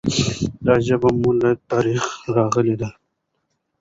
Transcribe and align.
دا 0.65 0.75
ژبه 0.87 1.09
مو 1.19 1.29
له 1.41 1.49
تاریخه 1.71 2.13
راغلي 2.35 2.75
ده. 2.81 2.89